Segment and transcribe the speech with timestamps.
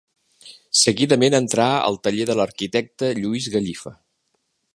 [0.83, 3.95] Seguidament entrà al taller de l'arquitecte Lluís Gallifa.